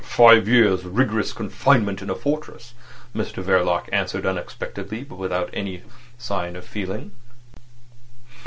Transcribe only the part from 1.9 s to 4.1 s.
in a fortress," Mr Verloc